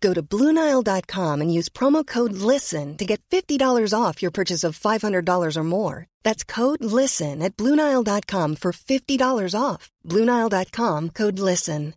Go 0.00 0.14
to 0.14 0.22
BlueNile.com 0.22 1.40
and 1.40 1.52
use 1.52 1.68
promo 1.68 2.06
code 2.06 2.32
LISTEN 2.32 2.96
to 2.96 3.04
get 3.04 3.22
$50 3.30 3.92
off 3.92 4.22
your 4.22 4.30
purchase 4.30 4.64
of 4.64 4.78
$500 4.78 5.56
or 5.56 5.64
more. 5.64 6.06
That's 6.24 6.44
code 6.44 6.82
LISTEN 6.84 7.42
at 7.42 7.56
BlueNile.com 7.56 8.56
for 8.56 8.72
$50 8.72 9.60
off. 9.60 9.90
BlueNile.com 10.04 11.10
code 11.10 11.38
LISTEN. 11.38 11.94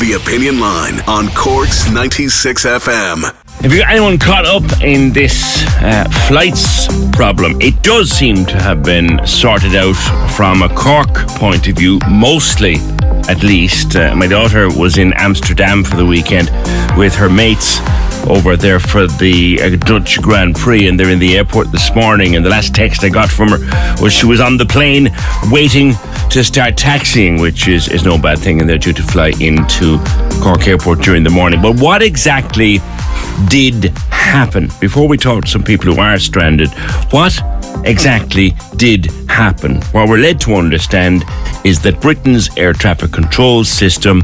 The 0.00 0.18
Opinion 0.22 0.58
Line 0.60 1.00
on 1.06 1.28
Cork's 1.30 1.90
96 1.90 2.64
FM. 2.64 3.49
Have 3.62 3.74
you 3.74 3.82
anyone 3.86 4.16
caught 4.16 4.46
up 4.46 4.62
in 4.80 5.12
this 5.12 5.62
uh, 5.82 6.08
flights 6.26 6.86
problem? 7.14 7.60
It 7.60 7.82
does 7.82 8.10
seem 8.10 8.46
to 8.46 8.56
have 8.56 8.82
been 8.82 9.20
sorted 9.26 9.74
out 9.74 9.96
from 10.34 10.62
a 10.62 10.68
Cork 10.70 11.28
point 11.36 11.68
of 11.68 11.76
view, 11.76 11.98
mostly 12.08 12.76
at 13.28 13.42
least. 13.42 13.96
Uh, 13.96 14.16
my 14.16 14.26
daughter 14.26 14.70
was 14.70 14.96
in 14.96 15.12
Amsterdam 15.12 15.84
for 15.84 15.96
the 15.96 16.06
weekend 16.06 16.48
with 16.96 17.14
her 17.16 17.28
mates 17.28 17.80
over 18.26 18.56
there 18.56 18.80
for 18.80 19.06
the 19.06 19.60
uh, 19.60 19.76
Dutch 19.76 20.22
Grand 20.22 20.56
Prix, 20.56 20.88
and 20.88 20.98
they're 20.98 21.10
in 21.10 21.18
the 21.18 21.36
airport 21.36 21.70
this 21.70 21.94
morning. 21.94 22.36
And 22.36 22.44
the 22.44 22.50
last 22.50 22.74
text 22.74 23.04
I 23.04 23.10
got 23.10 23.28
from 23.28 23.50
her 23.50 23.58
was 24.02 24.14
she 24.14 24.24
was 24.24 24.40
on 24.40 24.56
the 24.56 24.64
plane 24.64 25.10
waiting 25.50 25.92
to 26.30 26.42
start 26.42 26.78
taxiing, 26.78 27.38
which 27.42 27.68
is, 27.68 27.88
is 27.88 28.04
no 28.04 28.16
bad 28.16 28.38
thing, 28.38 28.62
and 28.62 28.70
they're 28.70 28.78
due 28.78 28.94
to 28.94 29.02
fly 29.02 29.34
into 29.38 29.98
Cork 30.40 30.66
Airport 30.66 31.00
during 31.00 31.24
the 31.24 31.30
morning. 31.30 31.60
But 31.60 31.78
what 31.78 32.00
exactly 32.00 32.78
did 33.48 33.84
happen? 34.10 34.68
Before 34.80 35.08
we 35.08 35.16
talk 35.16 35.44
to 35.44 35.50
some 35.50 35.62
people 35.62 35.92
who 35.92 36.00
are 36.00 36.18
stranded, 36.18 36.70
what 37.10 37.38
exactly 37.84 38.52
did 38.76 39.06
happen? 39.28 39.80
What 39.92 40.08
we're 40.08 40.18
led 40.18 40.40
to 40.42 40.54
understand 40.54 41.24
is 41.64 41.80
that 41.82 42.00
Britain's 42.00 42.56
air 42.56 42.72
traffic 42.72 43.12
control 43.12 43.64
system 43.64 44.22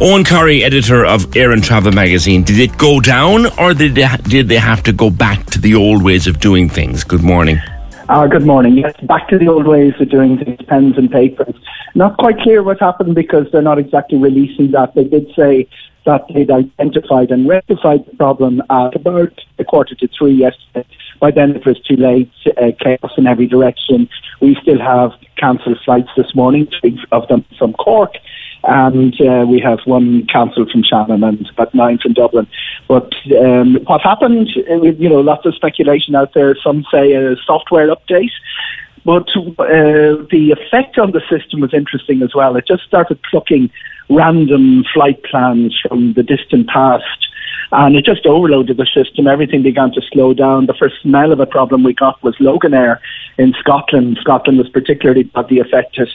Eoghan 0.00 0.24
Corry, 0.24 0.62
editor 0.62 1.04
of 1.04 1.36
Air 1.36 1.50
and 1.50 1.62
Travel 1.62 1.90
magazine, 1.90 2.44
did 2.44 2.58
it 2.58 2.78
go 2.78 3.00
down 3.00 3.46
or 3.58 3.74
did 3.74 3.96
they, 3.96 4.06
did 4.28 4.48
they 4.48 4.56
have 4.56 4.82
to 4.84 4.92
go 4.92 5.10
back 5.10 5.44
to 5.46 5.60
the 5.60 5.74
old 5.74 6.04
ways 6.04 6.28
of 6.28 6.38
doing 6.38 6.68
things? 6.68 7.02
Good 7.02 7.22
morning. 7.22 7.58
Uh, 8.08 8.26
good 8.28 8.46
morning. 8.46 8.78
Yes, 8.78 8.94
back 9.02 9.28
to 9.28 9.38
the 9.38 9.48
old 9.48 9.66
ways 9.66 9.94
of 9.98 10.08
doing 10.08 10.38
things, 10.38 10.60
pens 10.68 10.96
and 10.96 11.10
papers. 11.10 11.54
Not 11.96 12.16
quite 12.16 12.38
clear 12.38 12.62
what 12.62 12.78
happened 12.78 13.16
because 13.16 13.50
they're 13.50 13.60
not 13.60 13.78
exactly 13.78 14.18
releasing 14.18 14.70
that. 14.70 14.94
They 14.94 15.04
did 15.04 15.30
say 15.34 15.68
that 16.08 16.24
they'd 16.32 16.50
identified 16.50 17.30
and 17.30 17.46
rectified 17.46 18.04
the 18.06 18.16
problem 18.16 18.62
at 18.70 18.94
about 18.94 19.34
a 19.58 19.64
quarter 19.64 19.94
to 19.94 20.08
three 20.08 20.32
yesterday. 20.32 20.86
By 21.20 21.30
then 21.30 21.54
it 21.54 21.66
was 21.66 21.78
too 21.80 21.96
late, 21.96 22.32
uh, 22.56 22.72
chaos 22.80 23.12
in 23.18 23.26
every 23.26 23.46
direction. 23.46 24.08
We 24.40 24.56
still 24.62 24.80
have 24.80 25.12
cancelled 25.36 25.80
flights 25.84 26.10
this 26.16 26.34
morning, 26.34 26.66
three 26.80 26.98
of 27.12 27.28
them 27.28 27.44
from 27.58 27.74
Cork 27.74 28.14
and 28.64 29.14
uh, 29.20 29.46
we 29.46 29.60
have 29.60 29.78
one 29.84 30.26
cancelled 30.26 30.70
from 30.70 30.82
Shannon 30.82 31.22
and 31.22 31.48
about 31.50 31.74
nine 31.74 31.98
from 31.98 32.12
Dublin. 32.12 32.46
But 32.88 33.12
um, 33.40 33.76
what 33.84 34.00
happened, 34.00 34.48
uh, 34.68 34.82
you 34.82 35.08
know, 35.08 35.20
lots 35.20 35.46
of 35.46 35.54
speculation 35.54 36.14
out 36.14 36.34
there. 36.34 36.56
Some 36.56 36.84
say 36.92 37.12
a 37.12 37.36
software 37.46 37.88
update. 37.88 38.32
But 39.08 39.28
uh, 39.34 40.20
the 40.30 40.54
effect 40.54 40.98
on 40.98 41.12
the 41.12 41.22
system 41.30 41.62
was 41.62 41.72
interesting 41.72 42.20
as 42.20 42.34
well. 42.34 42.56
It 42.56 42.66
just 42.66 42.82
started 42.82 43.18
plucking 43.22 43.70
random 44.10 44.84
flight 44.92 45.24
plans 45.24 45.80
from 45.80 46.12
the 46.12 46.22
distant 46.22 46.68
past 46.68 47.26
and 47.72 47.96
it 47.96 48.04
just 48.04 48.26
overloaded 48.26 48.76
the 48.76 48.84
system. 48.84 49.26
Everything 49.26 49.62
began 49.62 49.92
to 49.92 50.02
slow 50.12 50.34
down. 50.34 50.66
The 50.66 50.74
first 50.74 50.96
smell 51.00 51.32
of 51.32 51.40
a 51.40 51.46
problem 51.46 51.84
we 51.84 51.94
got 51.94 52.22
was 52.22 52.36
Loganair 52.36 52.98
in 53.38 53.54
Scotland. 53.58 54.18
Scotland 54.20 54.58
was 54.58 54.68
particularly 54.68 55.22
badly 55.22 55.60
affected. 55.60 56.10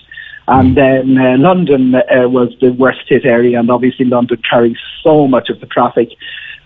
And 0.47 0.77
then 0.77 1.17
uh, 1.17 1.37
London 1.39 1.95
uh, 1.95 2.29
was 2.29 2.53
the 2.61 2.73
worst 2.73 3.07
hit 3.07 3.25
area, 3.25 3.59
and 3.59 3.71
obviously 3.71 4.05
London 4.05 4.39
carries 4.47 4.77
so 5.01 5.27
much 5.27 5.49
of 5.49 5.61
the 5.61 5.65
traffic. 5.65 6.09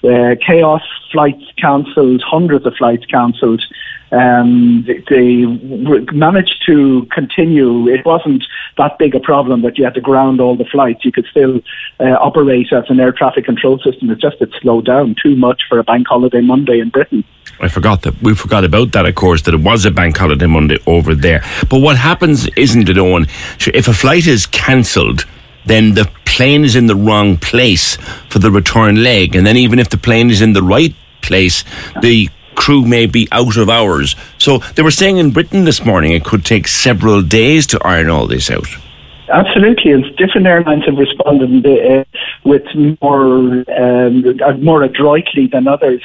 Uh, 0.04 0.36
chaos, 0.46 0.82
flights 1.12 1.44
cancelled, 1.58 2.22
hundreds 2.22 2.66
of 2.66 2.76
flights 2.76 3.06
cancelled. 3.06 3.64
Um, 4.12 4.86
they, 5.10 5.46
managed 6.14 6.64
to 6.68 7.06
continue. 7.12 7.90
It 7.90 8.06
wasn't 8.06 8.46
that 8.78 8.98
big 8.98 9.16
a 9.16 9.20
problem 9.20 9.64
that 9.64 9.78
you 9.78 9.84
had 9.84 9.96
to 9.96 10.02
ground 10.02 10.40
all 10.40 10.56
the 10.56 10.66
flights. 10.66 11.04
You 11.04 11.12
could 11.12 11.26
still 11.26 11.60
uh, 12.00 12.14
operate 12.20 12.72
as 12.72 12.86
an 12.90 13.00
air 13.00 13.12
traffic 13.12 13.46
control 13.46 13.80
system. 13.80 14.10
It's 14.10 14.22
just 14.22 14.38
it 14.40 14.54
slowed 14.62 14.86
down 14.86 15.16
too 15.22 15.36
much 15.36 15.64
for 15.68 15.80
a 15.80 15.84
bank 15.84 16.08
holiday 16.08 16.42
Monday 16.42 16.80
in 16.80 16.90
Britain. 16.90 17.24
I 17.60 17.68
forgot 17.68 18.04
that 18.04 18.22
we 18.22 18.36
forgot 18.36 18.64
about 18.64 18.92
that, 18.92 19.06
of 19.06 19.16
course, 19.16 19.42
that 19.44 19.54
it 19.54 19.62
was 19.62 19.86
a 19.86 19.92
bank 19.92 20.16
holiday 20.16 20.46
Monday 20.46 20.78
over 20.86 21.16
there. 21.16 21.44
But 21.70 21.80
what 21.80 21.98
happens, 21.98 22.48
isn't 22.56 22.88
it, 22.88 22.98
Eoghan? 22.98 23.28
If 23.74 23.88
a 23.88 23.94
flight 23.94 24.28
is 24.28 24.46
cancelled, 24.46 25.26
then 25.68 25.94
the 25.94 26.10
plane 26.26 26.64
is 26.64 26.76
in 26.76 26.88
the 26.88 26.96
wrong 26.96 27.38
place 27.38 27.98
for 28.30 28.40
the 28.40 28.52
return 28.52 29.04
leg, 29.04 29.36
and 29.36 29.46
then 29.46 29.58
even 29.58 29.80
if 29.80 29.90
the 29.90 29.98
plane 29.98 30.30
is 30.30 30.42
in 30.42 30.54
the 30.54 30.64
right 30.64 30.96
place, 31.22 31.64
the 32.02 32.30
crew 32.56 32.84
may 32.86 33.06
be 33.06 33.28
out 33.32 33.56
of 33.58 33.70
hours. 33.70 34.16
So 34.38 34.60
they 34.76 34.82
were 34.82 34.92
saying 34.92 35.18
in 35.18 35.32
Britain 35.32 35.64
this 35.66 35.86
morning 35.86 36.12
it 36.12 36.26
could 36.26 36.44
take 36.44 36.68
several 36.68 37.22
days 37.22 37.68
to 37.68 37.80
iron 37.86 38.10
all 38.10 38.28
this 38.28 38.50
out. 38.50 38.68
Absolutely, 39.30 39.92
and 39.92 40.04
different 40.16 40.48
airlines 40.48 40.86
have 40.86 40.98
responded 40.98 41.66
uh, 41.66 42.04
with 42.46 42.64
more 43.02 43.64
um, 43.84 44.64
more 44.64 44.84
adroitly 44.84 45.48
than 45.48 45.68
others. 45.68 46.02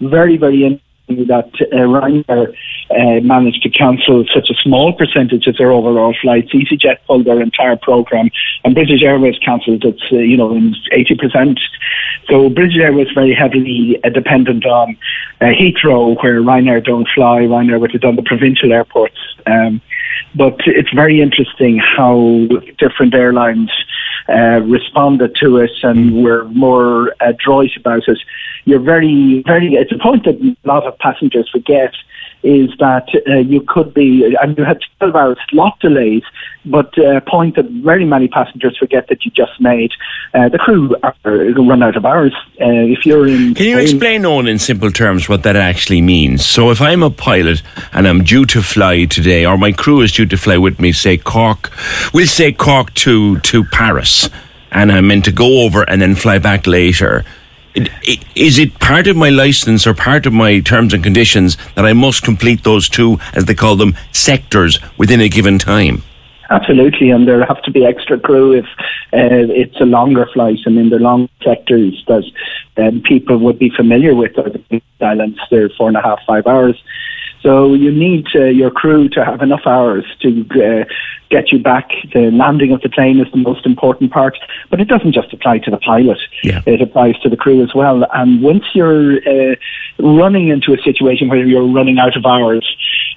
Very, 0.00 0.36
very 0.36 0.64
interesting 0.64 1.26
that 1.28 1.50
uh, 1.60 1.76
Ryanair 1.76 2.54
uh, 2.94 3.20
managed 3.20 3.62
to 3.62 3.70
cancel 3.70 4.24
such 4.32 4.50
a 4.50 4.54
small 4.54 4.92
percentage 4.92 5.46
of 5.46 5.56
their 5.56 5.70
overall 5.70 6.14
flights. 6.20 6.52
EasyJet 6.52 6.98
pulled 7.06 7.24
their 7.24 7.40
entire 7.40 7.76
program, 7.76 8.30
and 8.64 8.74
British 8.74 9.02
Airways 9.02 9.38
cancelled 9.38 9.84
its, 9.84 10.02
uh, 10.12 10.16
you 10.16 10.36
know, 10.36 10.54
in 10.54 10.74
80%. 10.92 11.58
So 12.28 12.48
British 12.48 12.78
Airways 12.78 13.08
very 13.14 13.34
heavily 13.34 14.00
uh, 14.04 14.10
dependent 14.10 14.64
on 14.64 14.96
uh, 15.40 15.46
Heathrow, 15.46 16.22
where 16.22 16.40
Ryanair 16.40 16.84
don't 16.84 17.08
fly. 17.14 17.40
Ryanair 17.40 17.80
would 17.80 17.92
have 17.92 18.00
done 18.00 18.16
the 18.16 18.22
provincial 18.22 18.72
airports. 18.72 19.18
Um, 19.46 19.80
but 20.34 20.60
it's 20.66 20.92
very 20.92 21.20
interesting 21.20 21.78
how 21.78 22.46
different 22.78 23.14
airlines 23.14 23.70
uh, 24.28 24.60
responded 24.64 25.36
to 25.36 25.58
it 25.58 25.70
and 25.82 26.24
were 26.24 26.44
more 26.46 27.14
adroit 27.20 27.70
about 27.76 28.08
it. 28.08 28.18
You're 28.64 28.80
very, 28.80 29.42
very, 29.46 29.74
it's 29.74 29.92
a 29.92 29.98
point 29.98 30.24
that 30.24 30.40
a 30.40 30.56
lot 30.66 30.86
of 30.86 30.98
passengers 30.98 31.48
forget 31.50 31.92
is 32.42 32.70
that 32.78 32.83
uh, 32.84 33.34
you 33.38 33.60
could 33.62 33.94
be, 33.94 34.36
and 34.40 34.56
you 34.56 34.64
had 34.64 34.80
12 34.98 35.16
hour 35.16 35.36
slot 35.48 35.78
delays, 35.80 36.22
but 36.64 36.96
a 36.98 37.16
uh, 37.16 37.20
point 37.20 37.56
that 37.56 37.66
very 37.66 38.04
many 38.04 38.28
passengers 38.28 38.76
forget 38.78 39.08
that 39.08 39.24
you 39.24 39.30
just 39.30 39.60
made. 39.60 39.92
Uh, 40.32 40.48
the 40.48 40.58
crew 40.58 40.94
are, 41.02 41.14
run 41.24 41.82
out 41.82 41.96
of 41.96 42.04
hours. 42.04 42.34
Uh, 42.60 42.86
if 42.94 43.04
you're 43.06 43.26
in. 43.26 43.54
Can 43.54 43.66
you 43.66 43.78
explain, 43.78 44.22
Eoghan, 44.22 44.48
in 44.48 44.58
simple 44.58 44.90
terms, 44.90 45.28
what 45.28 45.42
that 45.42 45.56
actually 45.56 46.00
means? 46.00 46.44
So 46.44 46.70
if 46.70 46.80
I'm 46.80 47.02
a 47.02 47.10
pilot 47.10 47.62
and 47.92 48.06
I'm 48.06 48.24
due 48.24 48.44
to 48.46 48.62
fly 48.62 49.04
today, 49.04 49.46
or 49.46 49.56
my 49.56 49.72
crew 49.72 50.00
is 50.00 50.12
due 50.12 50.26
to 50.26 50.36
fly 50.36 50.58
with 50.58 50.80
me, 50.80 50.92
say 50.92 51.16
Cork, 51.16 51.70
we'll 52.12 52.26
say 52.26 52.52
Cork 52.52 52.92
to, 52.94 53.38
to 53.40 53.64
Paris, 53.64 54.28
and 54.70 54.90
I'm 54.90 55.06
meant 55.06 55.24
to 55.26 55.32
go 55.32 55.62
over 55.62 55.82
and 55.88 56.00
then 56.00 56.14
fly 56.14 56.38
back 56.38 56.66
later 56.66 57.24
is 58.36 58.58
it 58.58 58.78
part 58.78 59.06
of 59.06 59.16
my 59.16 59.30
license 59.30 59.86
or 59.86 59.94
part 59.94 60.26
of 60.26 60.32
my 60.32 60.60
terms 60.60 60.94
and 60.94 61.02
conditions 61.02 61.56
that 61.74 61.84
I 61.84 61.92
must 61.92 62.22
complete 62.22 62.62
those 62.62 62.88
two, 62.88 63.18
as 63.34 63.46
they 63.46 63.54
call 63.54 63.76
them, 63.76 63.96
sectors 64.12 64.78
within 64.96 65.20
a 65.20 65.28
given 65.28 65.58
time? 65.58 66.02
Absolutely, 66.50 67.10
and 67.10 67.26
there 67.26 67.44
have 67.44 67.62
to 67.62 67.70
be 67.70 67.84
extra 67.84 68.18
crew 68.18 68.52
if 68.52 68.66
uh, 69.12 69.48
it's 69.50 69.80
a 69.80 69.84
longer 69.84 70.28
flight. 70.32 70.58
I 70.66 70.70
mean, 70.70 70.90
the 70.90 70.98
long 70.98 71.28
sectors 71.42 72.04
that 72.06 72.24
um, 72.76 73.00
people 73.02 73.38
would 73.38 73.58
be 73.58 73.70
familiar 73.70 74.14
with 74.14 74.38
are 74.38 74.50
the 74.50 74.82
islands. 75.00 75.38
They're 75.50 75.70
four 75.70 75.88
and 75.88 75.96
a 75.96 76.02
half, 76.02 76.20
five 76.26 76.46
hours. 76.46 76.80
So 77.42 77.74
you 77.74 77.90
need 77.90 78.26
uh, 78.34 78.44
your 78.44 78.70
crew 78.70 79.08
to 79.10 79.24
have 79.24 79.42
enough 79.42 79.66
hours 79.66 80.04
to 80.20 80.46
uh, 80.54 80.84
get 81.30 81.50
you 81.52 81.58
back. 81.58 81.88
The 82.12 82.30
landing 82.30 82.72
of 82.72 82.80
the 82.82 82.88
plane 82.88 83.20
is 83.20 83.30
the 83.32 83.38
most 83.38 83.66
important 83.66 84.12
part, 84.12 84.38
but 84.70 84.80
it 84.80 84.88
doesn't 84.88 85.12
just 85.12 85.32
apply 85.32 85.58
to 85.60 85.70
the 85.70 85.78
pilot. 85.78 86.18
Yeah. 86.42 86.62
It 86.66 86.80
applies 86.80 87.18
to 87.20 87.28
the 87.28 87.36
crew 87.36 87.62
as 87.62 87.74
well. 87.74 88.06
And 88.12 88.42
once 88.42 88.64
you're 88.74 89.16
uh, 89.18 89.56
running 89.98 90.48
into 90.48 90.72
a 90.72 90.78
situation 90.82 91.28
where 91.28 91.44
you're 91.44 91.66
running 91.66 91.98
out 91.98 92.16
of 92.16 92.24
hours, 92.24 92.64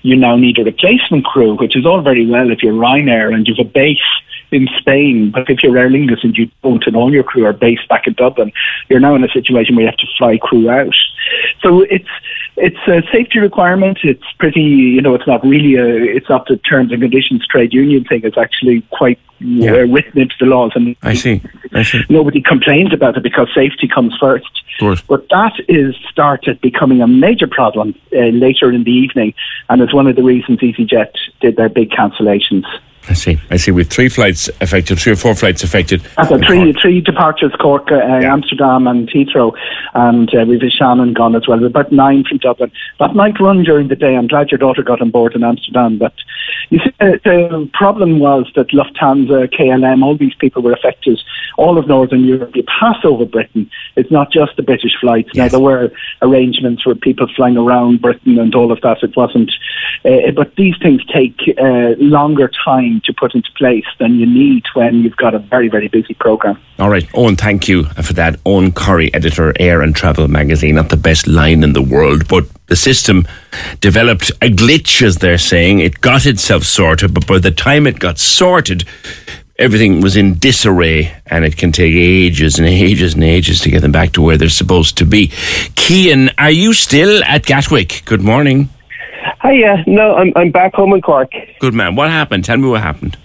you 0.02 0.16
now 0.16 0.36
need 0.36 0.58
a 0.60 0.64
replacement 0.64 1.26
crew, 1.26 1.56
which 1.56 1.76
is 1.76 1.86
all 1.86 2.02
very 2.02 2.26
well 2.26 2.52
if 2.52 2.64
you're 2.64 2.74
Ryanair 2.74 3.34
and 3.34 3.48
you've 3.48 3.60
a 3.60 3.64
base 3.64 3.98
in 4.52 4.68
Spain. 4.80 5.32
But 5.32 5.50
if 5.50 5.64
you're 5.64 5.78
Aer 5.78 5.90
Lingus 5.90 6.24
and 6.24 6.36
you 6.38 6.50
don't 6.64 6.86
and 6.88 6.96
all 6.96 7.12
your 7.12 7.24
crew 7.24 7.46
are 7.46 7.54
based 7.54 7.88
back 7.90 8.08
in 8.08 8.14
Dublin, 8.14 8.52
you're 8.90 9.00
now 9.00 9.16
in 9.16 9.24
a 9.24 9.30
situation 9.30 9.76
where 9.76 9.84
you 9.84 9.90
have 9.90 9.98
to 9.98 10.08
fly 10.18 10.38
crew 10.38 10.70
out. 10.70 10.94
So 11.62 11.82
it's 11.82 12.08
it's 12.56 12.78
a 12.88 13.02
safety 13.12 13.40
requirement. 13.40 14.00
It's 14.04 14.24
pretty, 14.40 14.62
you 14.62 15.02
know, 15.02 15.14
it's 15.14 15.28
not 15.28 15.44
really 15.46 15.76
a, 15.76 15.86
it's 16.16 16.30
not 16.30 16.48
the 16.48 16.58
terms 16.58 16.92
and 16.92 17.02
conditions 17.02 17.46
trade 17.48 17.74
union 17.74 18.04
thing. 18.06 18.22
It's 18.24 18.38
actually 18.38 18.82
quite 18.92 19.20
Yeah. 19.40 19.74
uh, 19.74 19.86
written 19.94 20.20
into 20.20 20.34
the 20.40 20.48
laws, 20.48 20.72
and 20.74 20.96
I 21.04 21.14
see. 21.14 21.42
I 21.74 21.84
see. 21.84 22.02
nobody 22.10 22.42
complains 22.42 22.92
about 22.94 23.18
it 23.18 23.22
because 23.24 23.48
safety 23.54 23.88
comes 23.88 24.16
first. 24.20 24.50
Of 24.76 24.80
course. 24.80 25.02
But 25.02 25.28
that 25.30 25.54
is 25.68 25.96
started 26.10 26.60
becoming 26.62 27.02
a 27.04 27.08
major 27.08 27.46
problem 27.48 27.94
uh, 28.14 28.32
later 28.46 28.72
in 28.72 28.84
the 28.84 28.92
evening, 28.92 29.36
and 29.70 29.82
it's 29.82 29.94
one 29.94 30.08
of 30.08 30.16
the 30.16 30.24
reasons 30.24 30.60
EasyJet 30.60 31.12
did 31.42 31.56
their 31.56 31.70
big 31.70 31.92
cancellations. 31.92 32.66
I 33.10 33.14
see. 33.14 33.40
I 33.50 33.58
see. 33.58 33.72
With 33.72 33.90
three 33.90 34.10
flights 34.10 34.50
affected, 34.60 35.00
three 35.00 35.14
or 35.14 35.16
four 35.16 35.34
flights 35.34 35.64
affected. 35.64 36.02
That's 36.18 36.32
a 36.32 36.36
in 36.36 36.44
three 36.44 36.74
Cork. 36.74 36.82
three 36.82 37.02
departures: 37.02 37.54
Cork, 37.60 37.92
uh, 37.92 37.96
Amsterdam, 37.96 38.86
and 38.88 39.10
Heathrow, 39.10 39.54
and 39.94 40.34
uh, 40.36 40.46
we've 40.46 40.62
a 40.62 40.70
Shannon 40.70 41.14
gone 41.14 41.36
as 41.36 41.48
well. 41.48 41.64
About 41.64 41.92
nine 41.92 42.26
from 42.26 42.40
Dublin. 42.40 42.72
That 43.00 43.16
might 43.16 43.40
run 43.40 43.64
during 43.64 43.88
the 43.88 43.96
day. 43.96 44.16
I'm 44.16 44.28
glad 44.28 44.52
your 44.52 44.58
daughter 44.58 44.84
got 44.84 45.02
on 45.02 45.12
board 45.12 45.36
in 45.36 45.44
Amsterdam. 45.44 45.98
But 45.98 46.14
you 46.70 46.80
see, 46.80 46.94
uh, 47.00 47.12
the 47.24 47.70
problem 47.74 48.20
was 48.20 48.52
that 48.56 48.70
Lufthansa, 48.70 49.48
KLM, 49.54 50.04
all 50.04 50.18
these 50.18 50.36
people 50.36 50.62
were 50.62 50.74
affected. 50.74 51.20
All 51.58 51.78
of 51.78 51.88
Northern 51.88 52.26
Europe. 52.26 52.56
You 52.56 52.64
pass 52.64 52.98
over 53.04 53.26
Britain. 53.26 53.70
It's 53.96 54.12
not 54.12 54.32
just 54.32 54.58
the 54.58 54.64
British 54.64 54.96
flights. 55.00 55.34
Now 55.34 55.48
there 55.48 55.60
were 55.60 55.92
arrangements 56.22 56.84
for 56.84 56.94
people 56.94 57.28
flying 57.36 57.58
around 57.58 58.02
Britain 58.02 58.38
and 58.38 58.54
all 58.54 58.72
of 58.72 58.82
that. 58.82 59.02
It 59.02 59.16
wasn't. 59.16 59.52
Uh, 60.04 60.32
but 60.36 60.56
these 60.56 60.76
things 60.82 61.04
take 61.06 61.40
uh, 61.58 61.96
longer 61.98 62.52
time 62.64 62.97
to 63.06 63.14
put 63.14 63.36
into 63.36 63.52
place 63.58 63.86
than 64.00 64.16
you 64.16 64.26
need 64.26 64.64
when 64.74 65.02
you've 65.02 65.16
got 65.18 65.34
a 65.34 65.40
very 65.40 65.70
very 65.70 65.88
busy 65.88 66.14
program. 66.14 66.60
All 66.80 66.90
right, 66.90 67.08
Eoghan, 67.10 67.38
thank 67.38 67.68
you 67.68 67.86
for 67.86 68.14
that. 68.14 68.36
Eoghan 68.44 68.72
Corry, 68.72 69.10
editor, 69.14 69.54
Air 69.60 69.82
and 69.82 69.96
Travel 69.96 70.28
magazine. 70.28 70.76
Not 70.76 70.90
the 70.90 70.98
best 70.98 71.28
line 71.28 71.64
in 71.64 71.74
the 71.74 71.82
world, 71.82 72.28
but 72.28 72.46
the 72.68 72.76
system 72.76 73.28
developed 73.82 74.30
a 74.42 74.50
glitch, 74.50 75.02
as 75.02 75.18
they're 75.18 75.38
saying. 75.38 75.80
It 75.80 76.02
got 76.02 76.26
itself 76.26 76.64
sorted, 76.64 77.14
but 77.14 77.26
by 77.26 77.40
the 77.40 77.52
time 77.52 77.88
it 77.88 78.00
got 78.00 78.20
sorted, 78.20 78.84
everything 79.58 80.02
was 80.02 80.16
in 80.16 80.38
disarray, 80.38 81.12
and 81.26 81.46
it 81.46 81.58
can 81.58 81.72
take 81.72 81.94
ages 81.96 82.60
and 82.60 82.68
ages 82.68 83.16
and 83.16 83.24
ages 83.24 83.62
to 83.62 83.72
get 83.72 83.82
them 83.82 83.92
back 83.92 84.12
to 84.14 84.22
where 84.22 84.38
they're 84.38 84.50
supposed 84.50 84.98
to 84.98 85.06
be. 85.06 85.28
Cian, 85.76 86.30
are 86.38 86.52
you 86.52 86.74
still 86.74 87.24
at 87.24 87.46
Gatwick? 87.46 88.04
Good 88.06 88.22
morning. 88.22 88.70
Hiya. 89.44 89.84
No, 89.88 90.16
I'm 90.16 90.32
I'm 90.36 90.52
back 90.52 90.74
home 90.76 90.94
in 90.94 91.02
Cork. 91.02 91.32
Good 91.60 91.74
man. 91.74 91.96
What 91.96 92.10
happened? 92.10 92.46
Tell 92.46 92.58
me 92.58 92.68
what 92.70 92.82
happened. 92.82 93.18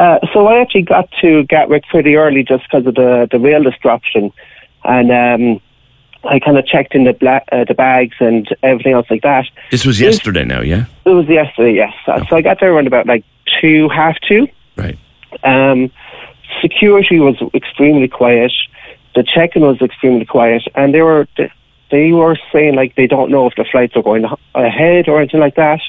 Uh, 0.00 0.18
so 0.32 0.46
I 0.46 0.60
actually 0.60 0.82
got 0.82 1.08
to 1.20 1.44
Gatwick 1.44 1.84
pretty 1.90 2.14
early 2.16 2.44
just 2.44 2.64
because 2.64 2.86
of 2.86 2.94
the 2.94 3.28
the 3.30 3.38
rail 3.38 3.62
disruption, 3.62 4.32
and 4.84 5.10
um, 5.10 5.60
I 6.24 6.38
kind 6.38 6.56
of 6.58 6.66
checked 6.66 6.94
in 6.94 7.04
the 7.04 7.12
bla- 7.14 7.42
uh, 7.50 7.64
the 7.64 7.74
bags 7.74 8.16
and 8.20 8.48
everything 8.62 8.92
else 8.92 9.06
like 9.10 9.22
that. 9.22 9.46
This 9.70 9.84
was 9.84 10.00
yesterday 10.00 10.44
now, 10.44 10.60
yeah? 10.60 10.84
It 11.04 11.10
was 11.10 11.26
yesterday, 11.28 11.74
yes. 11.74 11.92
Uh, 12.06 12.24
So 12.28 12.36
I 12.36 12.42
got 12.42 12.60
there 12.60 12.72
around 12.72 12.86
about 12.86 13.06
like 13.06 13.24
two, 13.60 13.88
half 13.88 14.16
two. 14.26 14.46
Right. 14.76 14.98
Um, 15.42 15.90
security 16.60 17.18
was 17.18 17.36
extremely 17.54 18.08
quiet. 18.08 18.52
The 19.14 19.22
check-in 19.24 19.62
was 19.62 19.80
extremely 19.80 20.24
quiet, 20.26 20.62
and 20.74 20.94
they 20.94 21.02
were 21.02 21.26
they 21.90 22.12
were 22.12 22.36
saying 22.52 22.74
like 22.74 22.94
they 22.96 23.06
don't 23.06 23.30
know 23.30 23.46
if 23.46 23.54
the 23.56 23.64
flights 23.64 23.96
are 23.96 24.02
going 24.02 24.24
ahead 24.54 25.08
or 25.08 25.18
anything 25.18 25.40
like 25.40 25.56
that. 25.56 25.80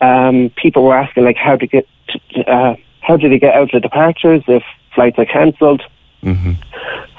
Um, 0.00 0.50
people 0.56 0.84
were 0.84 0.96
asking 0.96 1.24
like 1.24 1.36
how 1.36 1.56
to 1.56 1.66
get 1.66 1.86
to, 2.08 2.50
uh, 2.50 2.76
how 3.00 3.16
do 3.16 3.28
they 3.28 3.38
get 3.38 3.54
out 3.54 3.64
of 3.64 3.70
the 3.70 3.80
departures 3.80 4.42
if 4.48 4.62
flights 4.94 5.18
are 5.18 5.26
cancelled. 5.26 5.82
hmm 6.22 6.52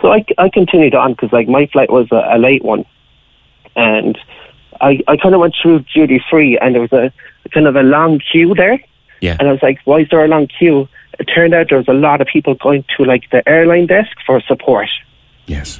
So 0.01 0.11
I, 0.11 0.25
I 0.37 0.49
continued 0.49 0.95
on 0.95 1.13
because 1.13 1.31
like 1.31 1.47
my 1.47 1.65
flight 1.67 1.91
was 1.91 2.07
a, 2.11 2.23
a 2.31 2.37
late 2.37 2.63
one, 2.63 2.85
and 3.75 4.17
I 4.81 5.01
I 5.07 5.17
kind 5.17 5.33
of 5.33 5.41
went 5.41 5.55
through 5.61 5.85
duty 5.93 6.23
free, 6.29 6.57
and 6.59 6.75
there 6.75 6.81
was 6.81 6.93
a 6.93 7.11
kind 7.51 7.67
of 7.67 7.75
a 7.75 7.83
long 7.83 8.19
queue 8.19 8.53
there. 8.53 8.79
Yeah. 9.21 9.37
And 9.39 9.47
I 9.47 9.51
was 9.51 9.63
like, 9.63 9.79
why 9.85 9.99
is 9.99 10.09
there 10.09 10.23
a 10.25 10.27
long 10.27 10.47
queue? 10.47 10.89
It 11.19 11.25
turned 11.25 11.53
out 11.53 11.69
there 11.69 11.77
was 11.77 11.87
a 11.87 11.93
lot 11.93 12.19
of 12.19 12.27
people 12.27 12.55
going 12.55 12.83
to 12.97 13.05
like 13.05 13.29
the 13.29 13.47
airline 13.47 13.87
desk 13.87 14.17
for 14.25 14.41
support. 14.41 14.89
Yes. 15.45 15.79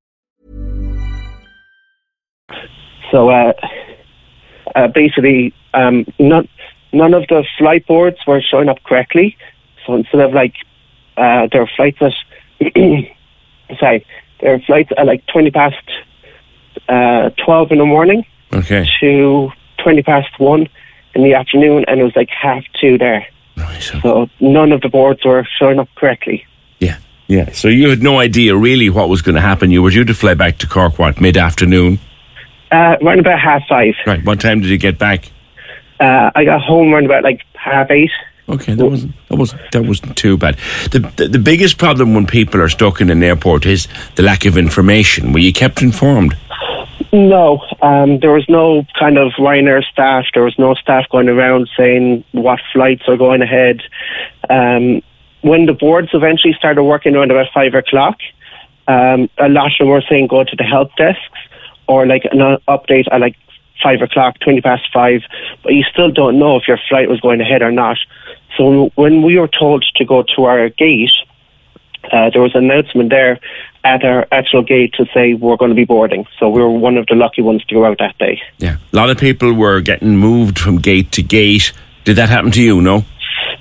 So 3.11 3.29
uh, 3.29 3.53
uh, 4.75 4.87
basically, 4.87 5.53
um, 5.73 6.05
none 6.19 6.47
none 6.93 7.13
of 7.13 7.27
the 7.27 7.43
flight 7.57 7.85
boards 7.87 8.17
were 8.25 8.41
showing 8.41 8.69
up 8.69 8.81
correctly. 8.83 9.37
So 9.85 9.95
instead 9.95 10.21
of 10.21 10.33
like 10.33 10.53
uh, 11.17 11.47
there 11.51 11.61
were 11.61 11.69
flights 11.75 11.97
at 12.01 12.13
sorry, 13.79 14.05
there 14.39 14.53
were 14.53 14.59
flights 14.65 14.91
at 14.97 15.05
like 15.05 15.25
twenty 15.27 15.51
past 15.51 15.75
uh, 16.87 17.29
twelve 17.43 17.71
in 17.71 17.77
the 17.79 17.85
morning 17.85 18.25
Okay. 18.53 18.87
to 18.99 19.49
twenty 19.83 20.03
past 20.03 20.39
one 20.39 20.67
in 21.15 21.23
the 21.23 21.33
afternoon, 21.33 21.85
and 21.87 21.99
it 21.99 22.03
was 22.03 22.15
like 22.15 22.29
half 22.29 22.63
two 22.79 22.97
there. 22.97 23.25
Right. 23.57 23.81
So, 23.81 23.99
So 24.01 24.29
none 24.39 24.71
of 24.71 24.81
the 24.81 24.89
boards 24.89 25.23
were 25.25 25.45
showing 25.59 25.79
up 25.79 25.89
correctly. 25.95 26.45
yeah. 26.79 26.97
Yeah. 27.27 27.51
So 27.53 27.69
you 27.69 27.89
had 27.89 28.01
no 28.03 28.19
idea 28.19 28.55
really 28.57 28.89
what 28.89 29.07
was 29.07 29.21
going 29.21 29.35
to 29.35 29.41
happen. 29.41 29.71
You 29.71 29.81
were 29.83 29.89
due 29.89 30.03
to 30.03 30.13
fly 30.13 30.33
back 30.33 30.57
to 30.59 30.67
Cork, 30.67 30.99
what, 30.99 31.21
mid 31.21 31.37
afternoon? 31.37 31.99
Uh, 32.71 32.95
around 33.01 33.19
about 33.19 33.39
half 33.39 33.63
five. 33.67 33.95
Right. 34.07 34.23
What 34.23 34.39
time 34.39 34.61
did 34.61 34.69
you 34.69 34.77
get 34.77 34.97
back? 34.97 35.29
Uh, 35.99 36.31
I 36.33 36.45
got 36.45 36.61
home 36.61 36.93
around 36.93 37.05
about 37.05 37.23
like 37.23 37.41
half 37.53 37.91
eight. 37.91 38.11
Okay, 38.49 38.73
that 38.73 38.85
wasn't 38.85 39.13
that 39.29 39.37
wasn't 39.37 39.61
that 39.71 39.83
wasn't 39.83 40.17
too 40.17 40.37
bad. 40.37 40.57
The, 40.91 40.99
the 41.15 41.27
the 41.27 41.39
biggest 41.39 41.77
problem 41.77 42.13
when 42.13 42.25
people 42.25 42.61
are 42.61 42.69
stuck 42.69 43.01
in 43.01 43.09
an 43.09 43.23
airport 43.23 43.65
is 43.65 43.87
the 44.15 44.23
lack 44.23 44.45
of 44.45 44.57
information. 44.57 45.31
Were 45.31 45.39
you 45.39 45.53
kept 45.53 45.81
informed? 45.81 46.35
No, 47.13 47.61
um, 47.81 48.19
there 48.19 48.31
was 48.31 48.45
no 48.47 48.85
kind 48.97 49.17
of 49.17 49.33
Ryanair 49.33 49.83
staff. 49.83 50.25
There 50.33 50.43
was 50.43 50.57
no 50.57 50.73
staff 50.75 51.09
going 51.09 51.27
around 51.27 51.69
saying 51.77 52.23
what 52.31 52.59
flights 52.71 53.03
are 53.07 53.17
going 53.17 53.41
ahead. 53.41 53.81
Um, 54.49 55.01
when 55.41 55.65
the 55.65 55.73
boards 55.73 56.09
eventually 56.13 56.53
started 56.53 56.83
working 56.83 57.15
around 57.15 57.31
about 57.31 57.47
five 57.53 57.73
o'clock, 57.73 58.17
um, 58.87 59.29
a 59.37 59.49
lot 59.49 59.67
of 59.67 59.77
them 59.79 59.89
were 59.89 60.03
saying 60.09 60.27
go 60.27 60.43
to 60.43 60.55
the 60.55 60.63
help 60.63 60.95
desks 60.95 61.21
or 61.87 62.05
like 62.05 62.25
an 62.25 62.39
update 62.67 63.07
at 63.11 63.21
like 63.21 63.35
five 63.81 64.01
o'clock, 64.01 64.39
twenty 64.39 64.61
past 64.61 64.83
five, 64.93 65.21
but 65.63 65.73
you 65.73 65.83
still 65.83 66.11
don't 66.11 66.39
know 66.39 66.57
if 66.57 66.67
your 66.67 66.79
flight 66.89 67.09
was 67.09 67.19
going 67.19 67.41
ahead 67.41 67.61
or 67.61 67.71
not. 67.71 67.97
So 68.57 68.91
when 68.95 69.21
we 69.23 69.37
were 69.37 69.47
told 69.47 69.85
to 69.95 70.05
go 70.05 70.23
to 70.35 70.43
our 70.45 70.69
gate, 70.69 71.11
uh, 72.11 72.29
there 72.31 72.41
was 72.41 72.55
an 72.55 72.65
announcement 72.65 73.09
there 73.09 73.39
at 73.83 74.03
our 74.03 74.27
actual 74.31 74.61
gate 74.61 74.93
to 74.93 75.05
say 75.13 75.33
we're 75.33 75.57
going 75.57 75.69
to 75.69 75.75
be 75.75 75.85
boarding. 75.85 76.27
So 76.37 76.49
we 76.49 76.61
were 76.61 76.69
one 76.69 76.97
of 76.97 77.07
the 77.07 77.15
lucky 77.15 77.41
ones 77.41 77.63
to 77.65 77.75
go 77.75 77.85
out 77.85 77.97
that 77.99 78.17
day. 78.17 78.41
Yeah, 78.57 78.77
a 78.91 78.95
lot 78.95 79.09
of 79.09 79.17
people 79.17 79.53
were 79.53 79.81
getting 79.81 80.17
moved 80.17 80.59
from 80.59 80.77
gate 80.77 81.11
to 81.13 81.23
gate. 81.23 81.73
Did 82.03 82.17
that 82.17 82.29
happen 82.29 82.51
to 82.51 82.61
you? 82.61 82.81
No. 82.81 83.05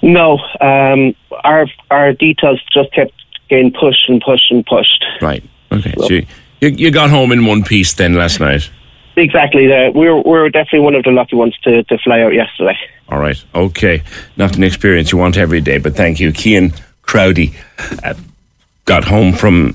No, 0.03 0.39
um, 0.61 1.15
our 1.45 1.67
our 1.91 2.13
details 2.15 2.63
just 2.73 2.91
kept 2.93 3.13
getting 3.49 3.71
pushed 3.71 4.09
and 4.09 4.21
pushed 4.21 4.51
and 4.51 4.65
pushed. 4.65 5.05
Right. 5.21 5.45
Okay. 5.71 5.93
So, 5.99 6.07
so 6.07 6.15
you, 6.15 6.27
you 6.69 6.91
got 6.91 7.11
home 7.11 7.33
in 7.33 7.47
one 7.47 7.63
piece 7.63 7.95
then 7.95 8.15
last 8.15 8.41
night. 8.41 8.71
Exactly. 9.17 9.67
we 9.67 10.09
were 10.09 10.21
we 10.21 10.31
were 10.31 10.51
definitely 10.51 10.81
one 10.81 10.95
of 10.95 11.05
the 11.05 11.11
lucky 11.11 11.37
ones 11.37 11.57
to, 11.63 11.83
to 11.85 11.99
fly 11.99 12.21
out 12.21 12.33
yesterday. 12.33 12.79
All 13.09 13.19
right. 13.19 13.43
Okay. 13.55 14.03
Not 14.37 14.57
an 14.57 14.63
experience 14.63 15.13
you 15.13 15.19
want 15.19 15.37
every 15.37 15.61
day, 15.61 15.79
but 15.79 15.97
thank 15.97 16.21
you, 16.21 16.33
Cian 16.33 16.73
Crowdy. 17.03 17.55
Uh, 18.05 18.15
got 18.85 19.05
home 19.05 19.33
from 19.33 19.75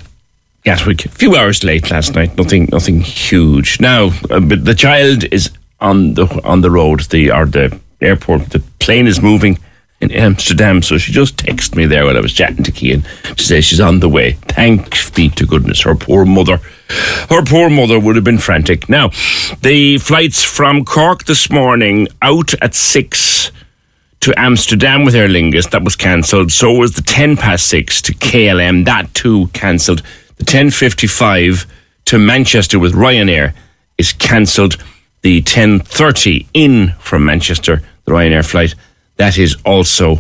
Gatwick 0.64 1.06
a 1.06 1.10
few 1.10 1.36
hours 1.36 1.64
late 1.64 1.92
last 1.92 2.16
night. 2.16 2.38
Nothing, 2.38 2.70
nothing 2.72 3.02
huge. 3.02 3.80
Now, 3.80 4.12
uh, 4.30 4.40
but 4.40 4.66
the 4.66 4.74
child 4.74 5.26
is 5.26 5.52
on 5.80 6.14
the 6.14 6.26
on 6.44 6.62
the 6.62 6.72
road. 6.72 7.02
The 7.02 7.32
or 7.32 7.46
the 7.46 7.78
airport. 8.02 8.50
The 8.52 8.60
plane 8.80 9.08
is 9.08 9.22
moving 9.22 9.60
in 10.06 10.12
Amsterdam. 10.12 10.82
So 10.82 10.98
she 10.98 11.12
just 11.12 11.38
texted 11.38 11.76
me 11.76 11.86
there 11.86 12.06
while 12.06 12.18
I 12.18 12.22
was 12.22 12.34
chatting 12.34 12.64
to 12.64 12.72
Cian 12.72 13.04
to 13.24 13.44
say 13.44 13.62
she's 13.62 13.80
on 13.80 14.00
the 14.00 14.10
way. 14.10 14.34
Thanks 14.50 15.10
be 15.10 15.30
to 15.30 15.46
goodness. 15.46 15.82
Her 15.82 15.96
poor 15.96 16.26
mother, 16.26 16.58
her 17.30 17.44
poor 17.44 17.70
mother 17.70 18.00
would 18.00 18.16
have 18.16 18.26
been 18.26 18.38
frantic. 18.38 18.88
Now, 18.90 19.10
the 19.62 19.98
flights 19.98 20.44
from 20.44 20.86
Cork 20.86 21.26
this 21.26 21.50
morning 21.50 22.08
out 22.22 22.54
at 22.62 22.76
six 22.76 23.52
to 24.22 24.34
Amsterdam 24.40 25.06
with 25.06 25.14
Aer 25.14 25.28
Lingus, 25.28 25.70
that 25.70 25.84
was 25.84 25.96
cancelled. 25.96 26.52
So 26.52 26.74
was 26.74 26.94
the 26.94 27.04
10 27.04 27.38
past 27.38 27.68
6 27.68 28.02
to 28.04 28.14
KLM, 28.14 28.86
that 28.86 29.14
too 29.14 29.48
cancelled. 29.54 30.02
The 30.38 30.44
10.55 30.44 31.68
to 32.06 32.18
Manchester 32.18 32.80
with 32.80 32.94
Ryanair 32.94 33.54
is 34.00 34.14
cancelled. 34.14 34.78
The 35.22 35.44
10.30 35.44 36.48
in 36.56 36.94
from 37.00 37.24
Manchester, 37.24 37.84
the 38.06 38.12
Ryanair 38.14 38.44
flight, 38.44 38.74
that 39.18 39.38
is 39.38 39.56
also 39.66 40.20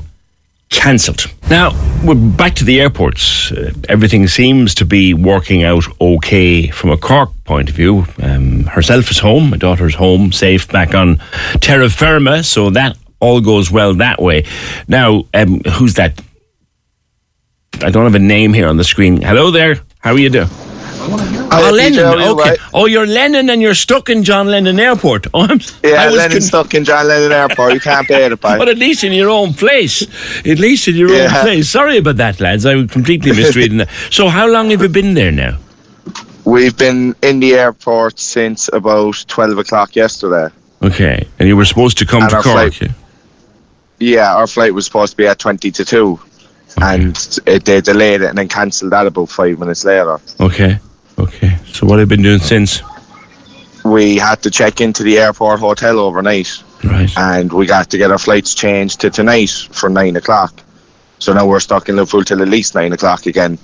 cancelled. 0.69 1.27
Now, 1.49 1.71
we're 2.03 2.15
back 2.15 2.55
to 2.55 2.65
the 2.65 2.81
airports. 2.81 3.51
Uh, 3.51 3.71
everything 3.87 4.27
seems 4.27 4.75
to 4.75 4.85
be 4.85 5.13
working 5.13 5.63
out 5.63 5.83
okay 6.01 6.67
from 6.69 6.91
a 6.91 6.97
Cork 6.97 7.29
point 7.43 7.69
of 7.69 7.75
view. 7.75 8.05
Um, 8.21 8.63
herself 8.63 9.11
is 9.11 9.19
home, 9.19 9.51
my 9.51 9.57
daughter's 9.57 9.95
home, 9.95 10.31
safe 10.31 10.67
back 10.67 10.93
on 10.93 11.17
terra 11.61 11.89
firma, 11.89 12.43
so 12.43 12.69
that 12.71 12.97
all 13.19 13.41
goes 13.41 13.71
well 13.71 13.93
that 13.95 14.21
way. 14.21 14.45
Now, 14.87 15.23
um, 15.33 15.61
who's 15.61 15.95
that? 15.95 16.21
I 17.81 17.89
don't 17.89 18.05
have 18.05 18.15
a 18.15 18.19
name 18.19 18.53
here 18.53 18.67
on 18.67 18.77
the 18.77 18.83
screen. 18.83 19.21
Hello 19.21 19.51
there. 19.51 19.79
How 19.99 20.11
are 20.11 20.19
you 20.19 20.29
doing? 20.29 20.49
Oh, 21.07 21.71
Lennon. 21.73 22.05
okay. 22.05 22.49
Right? 22.49 22.59
Oh, 22.73 22.85
you're 22.85 23.05
Lennon 23.05 23.49
and 23.49 23.61
you're 23.61 23.75
stuck 23.75 24.09
in 24.09 24.23
John 24.23 24.47
Lennon 24.47 24.79
Airport. 24.79 25.27
Oh, 25.33 25.41
I'm, 25.41 25.59
yeah, 25.83 26.09
Lennon's 26.09 26.49
con- 26.49 26.63
stuck 26.63 26.73
in 26.73 26.85
John 26.85 27.07
Lennon 27.07 27.31
Airport. 27.31 27.73
You 27.73 27.79
can't 27.79 28.07
pay 28.07 28.25
it, 28.25 28.39
But 28.41 28.69
at 28.69 28.77
least 28.77 29.03
in 29.03 29.11
your 29.11 29.29
own 29.29 29.53
place. 29.53 30.03
At 30.45 30.59
least 30.59 30.87
in 30.87 30.95
your 30.95 31.09
yeah. 31.13 31.25
own 31.25 31.41
place. 31.43 31.69
Sorry 31.69 31.97
about 31.97 32.17
that, 32.17 32.39
lads. 32.39 32.65
I 32.65 32.75
was 32.75 32.89
completely 32.89 33.31
misreading 33.35 33.77
that. 33.77 33.89
So, 34.09 34.29
how 34.29 34.47
long 34.47 34.69
have 34.69 34.81
you 34.81 34.89
been 34.89 35.13
there 35.13 35.31
now? 35.31 35.57
We've 36.45 36.77
been 36.77 37.15
in 37.21 37.39
the 37.39 37.55
airport 37.55 38.19
since 38.19 38.69
about 38.71 39.25
12 39.27 39.57
o'clock 39.57 39.95
yesterday. 39.95 40.53
Okay. 40.81 41.27
And 41.39 41.47
you 41.47 41.57
were 41.57 41.65
supposed 41.65 41.97
to 41.97 42.05
come 42.05 42.21
and 42.21 42.29
to 42.29 42.41
Cork? 42.41 42.73
Flight, 42.73 42.91
yeah, 43.99 44.35
our 44.35 44.47
flight 44.47 44.73
was 44.73 44.85
supposed 44.85 45.11
to 45.11 45.17
be 45.17 45.27
at 45.27 45.39
20 45.39 45.71
to 45.71 45.85
2. 45.85 46.19
Okay. 46.77 46.95
And 46.95 47.39
it, 47.45 47.65
they 47.65 47.81
delayed 47.81 48.21
it 48.21 48.29
and 48.29 48.37
then 48.37 48.47
cancelled 48.47 48.91
that 48.91 49.07
about 49.07 49.29
five 49.29 49.57
minutes 49.57 49.85
later. 49.85 50.19
Okay. 50.39 50.79
Okay. 51.17 51.57
So 51.67 51.87
what 51.87 51.99
have 51.99 52.09
you 52.11 52.17
been 52.17 52.23
doing 52.23 52.39
since? 52.39 52.81
We 53.83 54.17
had 54.17 54.41
to 54.43 54.51
check 54.51 54.81
into 54.81 55.03
the 55.03 55.19
airport 55.19 55.59
hotel 55.59 55.99
overnight. 55.99 56.63
Right. 56.83 57.11
And 57.17 57.51
we 57.51 57.65
got 57.65 57.89
to 57.91 57.97
get 57.97 58.11
our 58.11 58.17
flights 58.17 58.53
changed 58.53 59.01
to 59.01 59.09
tonight 59.09 59.51
for 59.71 59.89
nine 59.89 60.15
o'clock. 60.15 60.61
So 61.19 61.33
now 61.33 61.47
we're 61.47 61.59
stuck 61.59 61.89
in 61.89 61.95
Liverpool 61.95 62.23
till 62.23 62.41
at 62.41 62.47
least 62.47 62.75
nine 62.75 62.93
o'clock 62.93 63.25
again. 63.25 63.57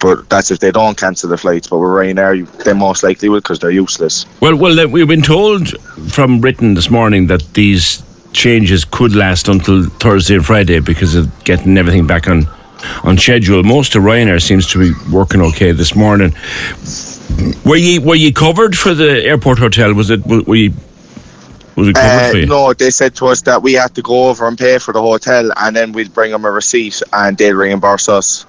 But 0.00 0.28
that's 0.28 0.50
if 0.50 0.58
they 0.58 0.72
don't 0.72 0.98
cancel 0.98 1.30
the 1.30 1.38
flights. 1.38 1.68
But 1.68 1.78
we're 1.78 2.04
Ryanair, 2.04 2.64
they 2.64 2.72
most 2.72 3.02
likely 3.02 3.28
will 3.28 3.40
because 3.40 3.60
they're 3.60 3.70
useless. 3.70 4.26
Well, 4.40 4.56
well, 4.56 4.88
we've 4.88 5.08
been 5.08 5.22
told 5.22 5.68
from 6.12 6.40
Britain 6.40 6.74
this 6.74 6.90
morning 6.90 7.28
that 7.28 7.54
these 7.54 8.02
changes 8.32 8.84
could 8.84 9.14
last 9.14 9.48
until 9.48 9.84
Thursday 9.84 10.34
and 10.34 10.44
Friday 10.44 10.80
because 10.80 11.14
of 11.14 11.44
getting 11.44 11.78
everything 11.78 12.06
back 12.06 12.28
on 12.28 12.46
on 13.04 13.18
schedule. 13.18 13.62
Most 13.62 13.94
of 13.94 14.02
Ryanair 14.02 14.40
seems 14.40 14.66
to 14.72 14.78
be 14.78 14.92
working 15.10 15.40
okay 15.40 15.72
this 15.72 15.94
morning. 15.94 16.34
Were 17.64 17.76
you 17.76 18.00
were 18.00 18.14
you 18.14 18.32
covered 18.32 18.76
for 18.76 18.94
the 18.94 19.24
airport 19.24 19.58
hotel? 19.58 19.94
Was 19.94 20.10
it 20.10 20.24
were 20.26 20.54
you 20.54 20.72
was 21.76 21.88
it 21.88 21.94
covered 21.94 22.26
uh, 22.26 22.30
for 22.30 22.36
you? 22.38 22.46
No, 22.46 22.72
they 22.72 22.90
said 22.90 23.14
to 23.16 23.26
us 23.26 23.42
that 23.42 23.62
we 23.62 23.72
had 23.72 23.94
to 23.94 24.02
go 24.02 24.28
over 24.28 24.46
and 24.46 24.58
pay 24.58 24.78
for 24.78 24.92
the 24.92 25.00
hotel, 25.00 25.50
and 25.56 25.74
then 25.74 25.92
we'd 25.92 26.12
bring 26.12 26.30
them 26.30 26.44
a 26.44 26.50
receipt, 26.50 27.02
and 27.12 27.36
they'd 27.38 27.52
reimburse 27.52 28.08
us. 28.08 28.46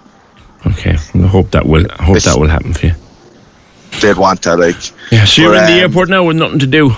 Okay, 0.65 0.95
I 1.15 1.27
hope 1.27 1.51
that 1.51 1.65
will 1.65 1.85
I 1.91 2.03
hope 2.03 2.17
it's, 2.17 2.25
that 2.25 2.39
will 2.39 2.47
happen 2.49 2.73
for 2.73 2.87
you. 2.87 2.93
They'd 4.01 4.17
want 4.17 4.41
to 4.43 4.55
like. 4.55 4.75
Yeah, 5.11 5.25
so 5.25 5.41
you're 5.41 5.55
in 5.55 5.65
the 5.65 5.73
um, 5.73 5.79
airport 5.79 6.09
now 6.09 6.23
with 6.25 6.37
nothing 6.37 6.59
to 6.59 6.67
do. 6.67 6.91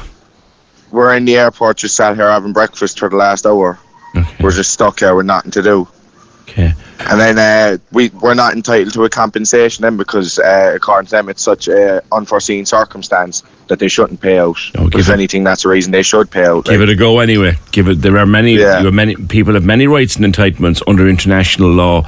We're 0.91 1.15
in 1.15 1.25
the 1.25 1.37
airport, 1.37 1.77
just 1.77 1.95
sat 1.95 2.15
here 2.15 2.29
having 2.29 2.53
breakfast 2.53 2.99
for 2.99 3.09
the 3.09 3.17
last 3.17 3.45
hour. 3.45 3.79
Okay. 4.15 4.35
We're 4.39 4.51
just 4.51 4.71
stuck 4.71 4.99
here 4.99 5.13
with 5.13 5.25
nothing 5.25 5.51
to 5.51 5.61
do. 5.61 5.87
Okay. 6.43 6.73
And 6.99 7.19
then 7.19 7.37
uh, 7.37 7.77
we 7.91 8.09
we're 8.09 8.33
not 8.33 8.53
entitled 8.53 8.93
to 8.93 9.03
a 9.03 9.09
compensation 9.09 9.83
then 9.83 9.97
because 9.97 10.39
uh, 10.39 10.73
according 10.75 11.07
to 11.07 11.11
them 11.11 11.29
it's 11.29 11.41
such 11.41 11.67
an 11.67 12.01
unforeseen 12.11 12.65
circumstance 12.65 13.43
that 13.67 13.79
they 13.79 13.87
shouldn't 13.87 14.21
pay 14.21 14.37
out. 14.37 14.57
Oh, 14.77 14.87
if 14.87 15.09
it, 15.09 15.09
anything, 15.09 15.43
that's 15.43 15.63
the 15.63 15.69
reason 15.69 15.91
they 15.91 16.03
should 16.03 16.29
pay 16.29 16.45
out. 16.45 16.65
Give 16.65 16.79
like. 16.79 16.89
it 16.89 16.93
a 16.93 16.95
go 16.95 17.19
anyway. 17.19 17.57
Give 17.71 17.87
it. 17.87 18.01
There 18.01 18.17
are 18.17 18.25
many. 18.25 18.53
Yeah. 18.53 18.79
You 18.79 18.85
have 18.85 18.93
many 18.93 19.15
people 19.15 19.53
have 19.53 19.65
many 19.65 19.87
rights 19.87 20.15
and 20.15 20.25
entitlements 20.25 20.81
under 20.87 21.07
international 21.07 21.69
law. 21.69 22.03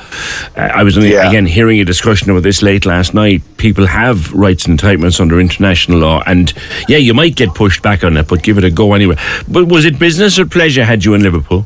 Uh, 0.55 0.61
I 0.61 0.83
was 0.83 0.97
only, 0.97 1.13
yeah. 1.13 1.27
again 1.27 1.45
hearing 1.45 1.79
a 1.79 1.85
discussion 1.85 2.29
about 2.29 2.43
this 2.43 2.61
late 2.61 2.85
last 2.85 3.13
night. 3.13 3.41
People 3.57 3.87
have 3.87 4.31
rights 4.33 4.65
and 4.65 4.79
entitlements 4.79 5.19
under 5.19 5.39
international 5.39 5.99
law, 5.99 6.23
and 6.25 6.53
yeah, 6.87 6.97
you 6.97 7.13
might 7.13 7.35
get 7.35 7.53
pushed 7.53 7.81
back 7.81 8.03
on 8.03 8.17
it, 8.17 8.27
but 8.27 8.43
give 8.43 8.57
it 8.57 8.63
a 8.63 8.71
go 8.71 8.93
anyway. 8.93 9.15
But 9.47 9.67
was 9.67 9.85
it 9.85 9.99
business 9.99 10.39
or 10.39 10.45
pleasure 10.45 10.85
had 10.85 11.03
you 11.03 11.13
in 11.13 11.23
Liverpool? 11.23 11.65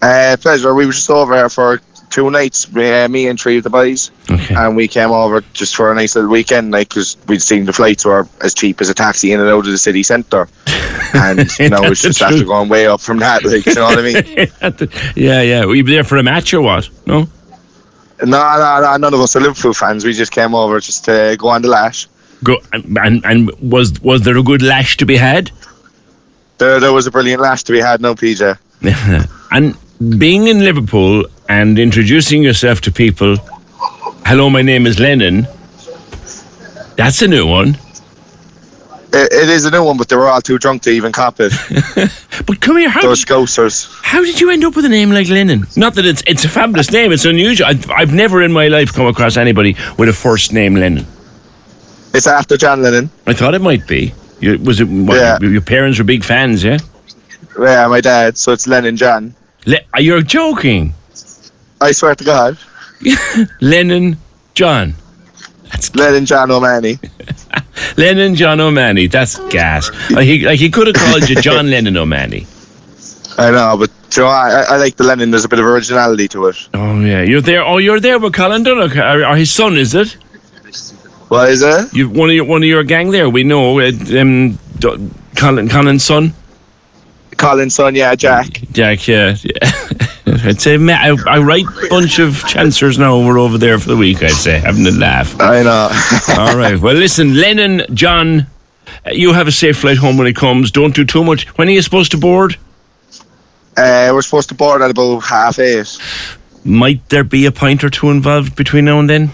Uh, 0.00 0.36
pleasure. 0.40 0.74
We 0.74 0.84
were 0.84 0.92
just 0.92 1.08
over 1.08 1.34
here 1.36 1.48
for 1.48 1.80
two 2.12 2.30
nights, 2.30 2.66
uh, 2.76 3.08
me 3.10 3.26
and 3.26 3.40
three 3.40 3.56
of 3.56 3.64
the 3.64 3.70
boys, 3.70 4.10
okay. 4.30 4.54
and 4.54 4.76
we 4.76 4.86
came 4.86 5.10
over 5.10 5.40
just 5.54 5.74
for 5.74 5.90
a 5.90 5.94
nice 5.94 6.14
little 6.14 6.30
weekend, 6.30 6.70
like 6.70 6.90
because 6.90 7.16
we'd 7.26 7.42
seen 7.42 7.64
the 7.64 7.72
flights 7.72 8.04
were 8.04 8.28
as 8.42 8.54
cheap 8.54 8.80
as 8.80 8.88
a 8.88 8.94
taxi 8.94 9.32
in 9.32 9.40
and 9.40 9.48
out 9.48 9.64
of 9.64 9.72
the 9.72 9.78
city 9.78 10.02
centre, 10.02 10.46
and 11.14 11.58
you 11.58 11.70
know 11.70 11.82
it's 11.84 12.02
just 12.02 12.22
after 12.22 12.44
going 12.44 12.68
way 12.68 12.86
up 12.86 13.00
from 13.00 13.18
that, 13.18 13.42
like 13.44 13.66
you 13.66 13.74
know 13.74 13.84
what 13.84 13.98
I 13.98 14.02
mean? 14.02 14.92
yeah, 15.16 15.42
yeah. 15.42 15.64
Were 15.64 15.74
you 15.74 15.82
there 15.82 16.04
for 16.04 16.18
a 16.18 16.22
match 16.22 16.54
or 16.54 16.60
what? 16.60 16.88
No. 17.06 17.26
No, 18.24 18.38
no, 18.38 18.80
no, 18.80 18.96
none 18.98 19.14
of 19.14 19.20
us 19.20 19.34
are 19.34 19.40
Liverpool 19.40 19.74
fans. 19.74 20.04
We 20.04 20.12
just 20.12 20.30
came 20.30 20.54
over 20.54 20.78
just 20.78 21.04
to 21.06 21.34
go 21.38 21.48
on 21.48 21.62
the 21.62 21.68
lash. 21.68 22.06
Go 22.44 22.58
and 22.72 23.24
and 23.24 23.50
was 23.60 24.00
was 24.00 24.22
there 24.22 24.36
a 24.36 24.42
good 24.42 24.62
lash 24.62 24.96
to 24.98 25.06
be 25.06 25.16
had? 25.16 25.50
There, 26.58 26.78
there 26.78 26.92
was 26.92 27.06
a 27.08 27.10
brilliant 27.10 27.40
lash 27.40 27.64
to 27.64 27.72
be 27.72 27.80
had. 27.80 28.00
No, 28.00 28.14
PJ. 28.14 28.58
and 29.50 29.76
being 30.18 30.46
in 30.46 30.60
Liverpool 30.60 31.24
and 31.52 31.78
introducing 31.78 32.42
yourself 32.42 32.80
to 32.80 32.90
people, 32.90 33.36
hello, 34.24 34.48
my 34.48 34.62
name 34.62 34.86
is 34.86 34.98
Lennon, 34.98 35.46
that's 36.96 37.20
a 37.20 37.28
new 37.28 37.46
one. 37.46 37.76
it, 39.12 39.30
it 39.30 39.50
is 39.50 39.66
a 39.66 39.70
new 39.70 39.84
one, 39.84 39.98
but 39.98 40.08
they 40.08 40.16
were 40.16 40.28
all 40.28 40.40
too 40.40 40.58
drunk 40.58 40.80
to 40.82 40.90
even 40.90 41.12
cop 41.12 41.36
it. 41.40 41.52
but 42.46 42.58
come 42.62 42.78
here, 42.78 42.88
how 42.88 43.02
those. 43.02 43.24
How 44.02 44.22
did 44.24 44.40
you 44.40 44.48
end 44.50 44.64
up 44.64 44.74
with 44.76 44.86
a 44.86 44.88
name 44.88 45.10
like 45.10 45.28
Lennon? 45.28 45.66
Not 45.76 45.94
that 45.96 46.06
it's 46.06 46.22
it's 46.26 46.44
a 46.46 46.48
fabulous 46.48 46.90
name; 46.90 47.12
it's 47.12 47.26
unusual. 47.26 47.66
I've, 47.66 47.90
I've 47.90 48.14
never 48.14 48.42
in 48.42 48.52
my 48.52 48.68
life 48.68 48.90
come 48.94 49.06
across 49.06 49.36
anybody 49.36 49.76
with 49.98 50.08
a 50.08 50.14
first 50.14 50.54
name 50.54 50.74
Lennon. 50.76 51.06
It's 52.14 52.26
after 52.26 52.56
John 52.56 52.80
Lennon. 52.80 53.10
I 53.26 53.34
thought 53.34 53.54
it 53.54 53.60
might 53.60 53.86
be. 53.86 54.14
You, 54.40 54.58
was 54.58 54.80
it? 54.80 54.88
What, 54.88 55.16
yeah. 55.16 55.38
Your 55.40 55.60
parents 55.60 55.98
were 55.98 56.04
big 56.04 56.24
fans, 56.24 56.64
yeah. 56.64 56.78
Yeah, 57.58 57.86
my 57.88 58.00
dad. 58.00 58.38
So 58.38 58.52
it's 58.52 58.66
Lennon 58.66 58.96
John. 58.96 59.34
Le- 59.66 60.00
you're 60.00 60.22
joking. 60.22 60.94
I 61.82 61.92
swear 61.92 62.14
to 62.14 62.24
God. 62.24 62.58
Lennon 63.60 64.16
John. 64.54 64.94
That's 65.70 65.94
Lennon 65.94 66.26
John 66.26 66.50
O'Mahony. 66.50 66.98
Lennon 67.96 68.34
John 68.34 68.60
O'Mahony. 68.60 69.06
That's 69.06 69.38
gas. 69.48 69.90
Like 70.10 70.26
he, 70.26 70.46
like 70.46 70.58
he 70.58 70.70
could 70.70 70.86
have 70.86 70.96
called 70.96 71.28
you 71.28 71.36
John 71.36 71.70
Lennon 71.70 71.96
O'Mahony. 71.96 72.46
I 73.38 73.50
know, 73.50 73.76
but 73.78 73.90
you 74.16 74.22
know, 74.22 74.28
I, 74.28 74.64
I 74.68 74.76
like 74.76 74.96
the 74.96 75.04
Lennon. 75.04 75.30
There's 75.30 75.44
a 75.44 75.48
bit 75.48 75.58
of 75.58 75.64
originality 75.64 76.28
to 76.28 76.46
it. 76.46 76.68
Oh 76.74 77.00
yeah, 77.00 77.22
you're 77.22 77.40
there. 77.40 77.64
Oh, 77.64 77.78
you're 77.78 78.00
there 78.00 78.18
with 78.18 78.34
Colin 78.34 78.62
Dunnock, 78.62 78.94
or, 78.96 79.24
or 79.26 79.36
his 79.36 79.50
son, 79.50 79.76
is 79.76 79.94
it? 79.94 80.12
What 81.28 81.48
is 81.48 81.62
it? 81.62 81.94
You 81.94 82.10
one 82.10 82.28
of 82.28 82.36
your 82.36 82.44
one 82.44 82.62
of 82.62 82.68
your 82.68 82.84
gang 82.84 83.10
there. 83.10 83.28
We 83.30 83.42
know 83.42 83.80
uh, 83.80 83.90
um, 84.18 84.58
Colin 85.34 85.68
Colin's 85.68 86.04
son. 86.04 86.34
Colin's 87.38 87.74
son, 87.74 87.94
yeah, 87.94 88.14
Jack. 88.14 88.48
Jack, 88.70 89.08
yeah, 89.08 89.34
yeah. 89.42 89.81
I'd 90.26 90.60
say 90.60 90.76
ma- 90.76 91.02
a, 91.04 91.16
a 91.38 91.44
right 91.44 91.64
bunch 91.90 92.18
of 92.18 92.44
chancers 92.46 92.98
now. 92.98 93.18
We're 93.26 93.38
over 93.38 93.58
there 93.58 93.78
for 93.78 93.88
the 93.88 93.96
week. 93.96 94.22
I'd 94.22 94.30
say 94.30 94.58
having 94.58 94.86
a 94.86 94.90
laugh. 94.92 95.38
I 95.40 95.62
know. 95.62 95.88
All 96.40 96.56
right. 96.56 96.78
Well, 96.78 96.94
listen, 96.94 97.34
Lennon, 97.34 97.82
John, 97.94 98.46
uh, 99.04 99.10
you 99.12 99.32
have 99.32 99.48
a 99.48 99.52
safe 99.52 99.78
flight 99.78 99.98
home 99.98 100.16
when 100.16 100.26
it 100.26 100.36
comes. 100.36 100.70
Don't 100.70 100.94
do 100.94 101.04
too 101.04 101.24
much. 101.24 101.46
When 101.58 101.68
are 101.68 101.72
you 101.72 101.82
supposed 101.82 102.12
to 102.12 102.18
board? 102.18 102.56
Uh, 103.76 104.10
we're 104.12 104.22
supposed 104.22 104.48
to 104.50 104.54
board 104.54 104.82
at 104.82 104.90
about 104.90 105.20
half 105.20 105.58
eight. 105.58 105.98
Might 106.64 107.08
there 107.08 107.24
be 107.24 107.46
a 107.46 107.52
pint 107.52 107.82
or 107.82 107.90
two 107.90 108.10
involved 108.10 108.54
between 108.54 108.84
now 108.84 109.00
and 109.00 109.10
then? 109.10 109.30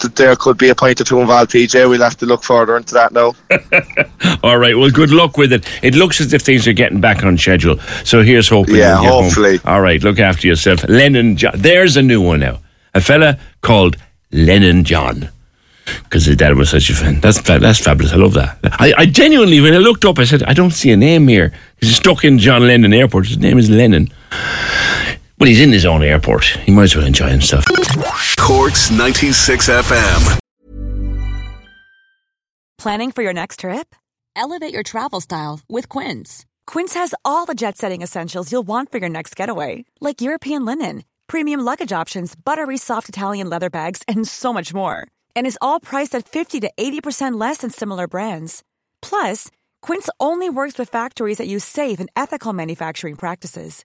Th- 0.00 0.12
There 0.14 0.34
could 0.36 0.58
be 0.58 0.68
a 0.70 0.74
point 0.74 1.00
or 1.00 1.04
two 1.04 1.20
involved, 1.20 1.50
PJ. 1.52 1.88
We'll 1.88 2.00
have 2.02 2.16
to 2.18 2.26
look 2.26 2.42
further 2.42 2.76
into 2.76 2.94
that 2.94 3.12
now. 3.12 3.34
All 4.42 4.58
right. 4.58 4.76
Well, 4.76 4.90
good 4.90 5.10
luck 5.10 5.36
with 5.36 5.52
it. 5.52 5.66
It 5.82 5.94
looks 5.94 6.20
as 6.20 6.32
if 6.32 6.42
things 6.42 6.66
are 6.68 6.72
getting 6.72 7.00
back 7.00 7.22
on 7.24 7.38
schedule. 7.38 7.78
So 8.04 8.22
here's 8.22 8.48
hoping. 8.48 8.76
Yeah, 8.76 9.00
you'll 9.00 9.12
home. 9.12 9.24
hopefully. 9.24 9.60
All 9.64 9.80
right. 9.80 10.02
Look 10.02 10.18
after 10.18 10.46
yourself, 10.46 10.84
Lennon. 10.88 11.36
John. 11.36 11.52
There's 11.56 11.96
a 11.96 12.02
new 12.02 12.20
one 12.20 12.40
now. 12.40 12.58
A 12.94 13.00
fella 13.00 13.38
called 13.60 13.96
Lennon 14.32 14.84
John. 14.84 15.30
Because 16.04 16.24
his 16.24 16.36
dad 16.36 16.56
was 16.56 16.70
such 16.70 16.88
a 16.88 16.94
fan. 16.94 17.20
That's 17.20 17.42
that's 17.42 17.78
fabulous. 17.78 18.14
I 18.14 18.16
love 18.16 18.32
that. 18.34 18.56
I, 18.64 18.94
I 18.96 19.04
genuinely, 19.06 19.60
when 19.60 19.74
I 19.74 19.78
looked 19.78 20.06
up, 20.06 20.18
I 20.18 20.24
said, 20.24 20.42
I 20.44 20.54
don't 20.54 20.70
see 20.70 20.90
a 20.92 20.96
name 20.96 21.28
here. 21.28 21.52
He's 21.78 21.96
stuck 21.96 22.24
in 22.24 22.38
John 22.38 22.66
Lennon 22.66 22.94
Airport. 22.94 23.26
His 23.26 23.36
name 23.36 23.58
is 23.58 23.68
Lennon. 23.68 24.10
Well, 25.44 25.50
he's 25.50 25.60
in 25.60 25.72
his 25.72 25.84
own 25.84 26.02
airport. 26.02 26.42
He 26.64 26.72
might 26.72 26.84
as 26.84 26.96
well 26.96 27.04
enjoy 27.04 27.28
himself. 27.28 27.66
Corks 28.38 28.90
96 28.90 29.68
FM. 29.68 30.38
Planning 32.78 33.12
for 33.12 33.22
your 33.22 33.34
next 33.34 33.60
trip? 33.60 33.94
Elevate 34.34 34.72
your 34.72 34.82
travel 34.82 35.20
style 35.20 35.60
with 35.68 35.90
Quince. 35.90 36.46
Quince 36.66 36.94
has 36.94 37.14
all 37.26 37.44
the 37.44 37.54
jet 37.54 37.76
setting 37.76 38.00
essentials 38.00 38.50
you'll 38.50 38.62
want 38.66 38.90
for 38.90 38.96
your 38.96 39.10
next 39.10 39.36
getaway, 39.36 39.84
like 40.00 40.22
European 40.22 40.64
linen, 40.64 41.04
premium 41.26 41.60
luggage 41.60 41.92
options, 41.92 42.34
buttery 42.34 42.78
soft 42.78 43.10
Italian 43.10 43.50
leather 43.50 43.68
bags, 43.68 44.00
and 44.08 44.26
so 44.26 44.50
much 44.50 44.72
more. 44.72 45.06
And 45.36 45.46
is 45.46 45.58
all 45.60 45.78
priced 45.78 46.14
at 46.14 46.26
50 46.26 46.60
to 46.60 46.70
80% 46.78 47.38
less 47.38 47.58
than 47.58 47.68
similar 47.68 48.08
brands. 48.08 48.62
Plus, 49.02 49.50
Quince 49.82 50.08
only 50.18 50.48
works 50.48 50.78
with 50.78 50.88
factories 50.88 51.36
that 51.36 51.46
use 51.46 51.66
safe 51.66 52.00
and 52.00 52.08
ethical 52.16 52.54
manufacturing 52.54 53.16
practices. 53.16 53.84